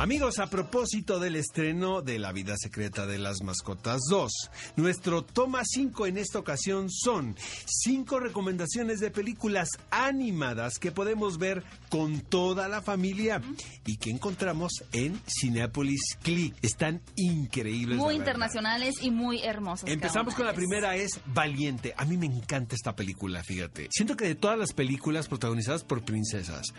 [0.00, 4.32] Amigos, a propósito del estreno de La vida secreta de las mascotas 2,
[4.76, 7.36] nuestro toma 5 en esta ocasión son
[7.66, 13.42] 5 recomendaciones de películas animadas que podemos ver con toda la familia
[13.84, 16.56] y que encontramos en Cinepolis Click.
[16.62, 17.98] Están increíbles.
[17.98, 19.90] Muy internacionales y muy hermosas.
[19.90, 21.92] Empezamos con la primera, es Valiente.
[21.98, 23.88] A mí me encanta esta película, fíjate.
[23.90, 26.72] Siento que de todas las películas protagonizadas por princesas,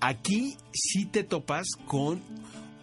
[0.00, 2.20] aquí sí te topas con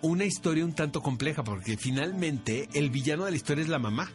[0.02, 4.12] una historia un tanto compleja, porque finalmente el villano de la historia es la mamá.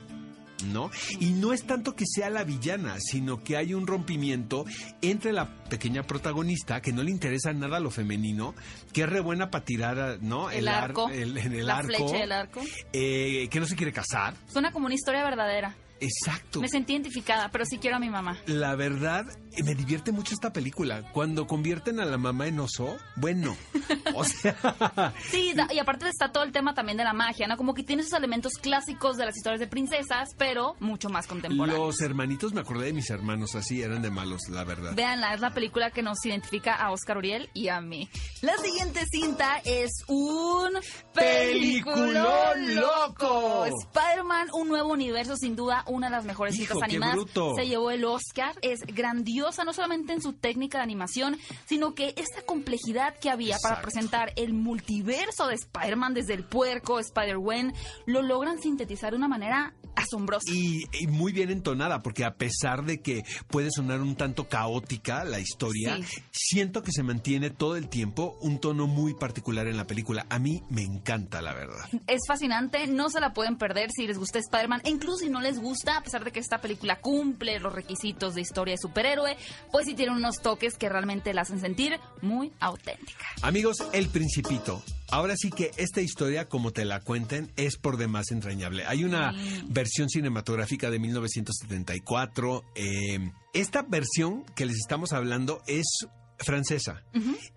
[0.73, 0.91] ¿No?
[1.21, 4.65] Y no es tanto que sea la villana, sino que hay un rompimiento
[5.03, 8.55] entre la pequeña protagonista, que no le interesa nada lo femenino,
[8.95, 10.51] que es re buena para tirar, ¿no?
[10.51, 12.63] El ar- arco, el- en el la arco, flecha del arco.
[12.95, 14.33] eh, que no se quiere casar.
[14.47, 15.77] Suena como una historia verdadera.
[16.01, 16.63] Exacto.
[16.63, 18.39] Me sentí identificada, pero sí quiero a mi mamá.
[18.47, 19.27] La verdad,
[19.63, 21.03] me divierte mucho esta película.
[21.13, 23.57] Cuando convierten a la mamá en oso, bueno,
[24.15, 27.57] o sea, Sí, y aparte está todo el tema también de la magia, ¿no?
[27.57, 31.79] Como que tiene esos elementos clásicos de las historias de princesas, pero mucho más contemporáneos.
[31.87, 34.93] los hermanitos, me acordé de mis hermanos así, eran de malos, la verdad.
[34.95, 38.09] Véanla, es la película que nos identifica a Oscar Uriel y a mí.
[38.43, 40.73] La siguiente cinta es un
[41.15, 43.65] ¡Peliculón loco!
[43.67, 47.17] Spider-Man, un nuevo universo, sin duda, una de las mejores Hijo, cintas animadas.
[47.17, 47.55] bruto.
[47.57, 48.55] Se llevó el Oscar.
[48.63, 48.81] Es
[49.65, 54.33] no solamente en su técnica de animación, sino que esta complejidad que había para presentar
[54.37, 57.73] el multiverso de Spider-Man desde el puerco, Spider-Gwen,
[58.07, 59.75] lo logran sintetizar de una manera
[60.07, 60.51] asombrosa.
[60.53, 65.25] Y, y muy bien entonada, porque a pesar de que puede sonar un tanto caótica
[65.25, 66.23] la historia, Sí.
[66.31, 70.27] siento que se mantiene todo el tiempo un tono muy particular en la película.
[70.31, 71.89] A mí me encanta, la verdad.
[72.07, 75.41] Es fascinante, no se la pueden perder si les gusta Spider-Man, e incluso si no
[75.41, 79.37] les gusta, a pesar de que esta película cumple los requisitos de historia de superhéroe,
[79.73, 83.25] pues sí tiene unos toques que realmente la hacen sentir muy auténtica.
[83.43, 84.83] Amigos, El Principito.
[85.11, 88.85] Ahora sí que esta historia, como te la cuenten, es por demás entrañable.
[88.87, 89.33] Hay una
[89.69, 92.65] versión cinematográfica de 1974.
[92.75, 95.87] eh, esta versión que les estamos hablando es
[96.39, 97.03] francesa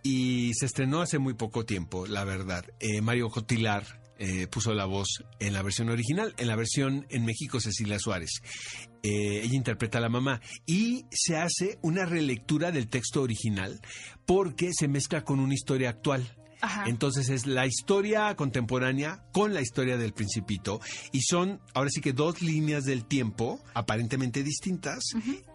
[0.03, 2.65] y se estrenó hace muy poco tiempo, la verdad.
[2.79, 3.83] Eh, Mario Cotilar
[4.17, 8.41] eh, puso la voz en la versión original, en la versión en México Cecilia Suárez.
[9.01, 13.79] Eh, ella interpreta a la mamá y se hace una relectura del texto original
[14.25, 16.35] porque se mezcla con una historia actual.
[16.61, 16.85] Ajá.
[16.87, 20.81] Entonces es la historia contemporánea con la historia del principito
[21.11, 24.99] y son ahora sí que dos líneas del tiempo aparentemente distintas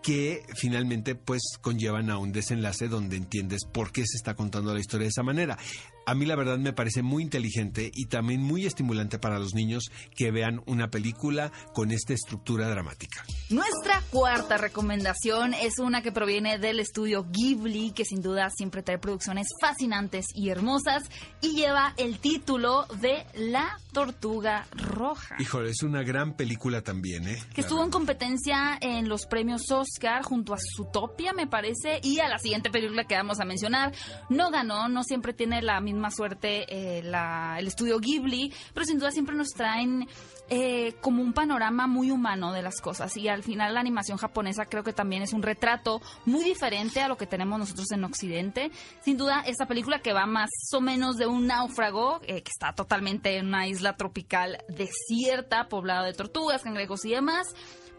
[0.02, 4.80] que finalmente pues conllevan a un desenlace donde entiendes por qué se está contando la
[4.80, 5.58] historia de esa manera.
[6.06, 9.90] A mí la verdad me parece muy inteligente y también muy estimulante para los niños
[10.14, 13.24] que vean una película con esta estructura dramática.
[13.48, 18.98] Nuestra cuarta recomendación es una que proviene del estudio Ghibli, que sin duda siempre trae
[18.98, 21.04] producciones fascinantes y hermosas,
[21.40, 25.36] y lleva el título de La Tortuga Roja.
[25.38, 27.42] Híjole, es una gran película también, ¿eh?
[27.54, 32.18] que La estuvo en competencia en los premios Oscar junto a Zootopia, me parece, y
[32.18, 33.92] a la siguiente película que vamos a mencionar.
[34.28, 38.98] No ganó, no siempre tiene la misma suerte eh, la- el estudio Ghibli, pero sin
[38.98, 40.08] duda siempre nos traen
[40.50, 43.16] eh, como un panorama muy humano de las cosas.
[43.16, 47.08] Y al final la animación japonesa creo que también es un retrato muy diferente a
[47.08, 48.70] lo que tenemos nosotros en Occidente.
[49.02, 52.74] Sin duda, esta película que va más o menos de un náufrago, eh, que está
[52.74, 57.46] totalmente en una isla tropical desierta, poblada de tortugas, cangrejos y demás,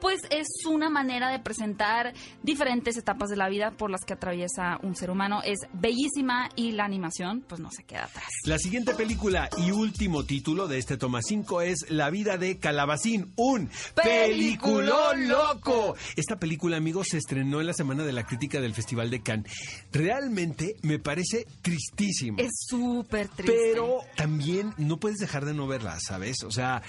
[0.06, 4.78] pues es una manera de presentar diferentes etapas de la vida por las que atraviesa
[4.84, 5.42] un ser humano.
[5.44, 8.28] Es bellísima y la animación pues no se queda atrás.
[8.44, 13.34] La siguiente película y último título de este toma 5 es La vida de Calabacín,
[13.36, 15.96] un peliculón loco.
[16.16, 19.52] Esta película, amigos, se estrenó en la semana de la crítica del Festival de Cannes.
[19.92, 22.38] Realmente me parece tristísimo.
[22.38, 23.52] Es súper triste.
[23.72, 26.44] Pero también no puedes dejar de no verla, ¿sabes?
[26.44, 26.84] O sea,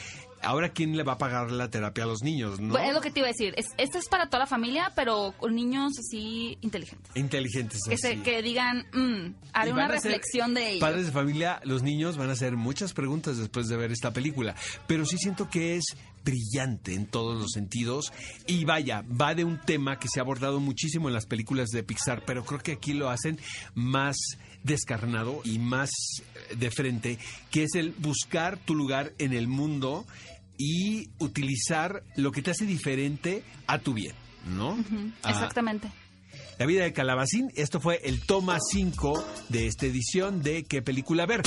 [0.47, 2.79] ahora quién le va a pagar la terapia a los niños, ¿no?
[2.79, 3.53] Es lo que te iba a decir.
[3.57, 7.15] Es, esta es para toda la familia, pero con niños así inteligentes.
[7.17, 10.81] Inteligentes Que, se, que digan, mm, haré una reflexión de ello.
[10.81, 14.55] Padres de familia, los niños van a hacer muchas preguntas después de ver esta película,
[14.87, 15.85] pero sí siento que es
[16.25, 18.13] brillante en todos los sentidos
[18.47, 21.85] y vaya, va de un tema que se ha abordado muchísimo en las películas de
[21.85, 23.39] Pixar, pero creo que aquí lo hacen
[23.75, 24.17] más
[24.65, 25.91] descarnado y más
[26.51, 27.19] eh, de frente,
[27.51, 30.05] que es el buscar tu lugar en el mundo
[30.59, 34.15] y utilizar lo que te hace diferente a tu bien,
[34.47, 34.77] ¿no?
[35.27, 35.91] Exactamente.
[36.59, 37.51] La vida de Calabacín.
[37.55, 41.43] Esto fue el toma 5 de esta edición de ¿Qué película ver?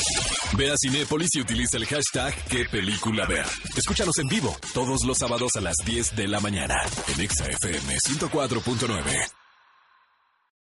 [0.57, 3.45] Ve a Cinépolis y utiliza el hashtag ¿Qué película ver?
[3.75, 6.75] Escúchanos en vivo todos los sábados a las 10 de la mañana
[7.07, 9.38] en ExaFM 104.9.